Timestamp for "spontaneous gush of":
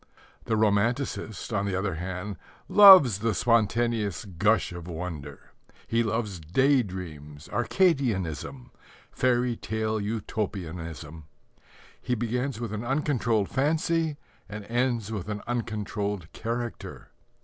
3.35-4.87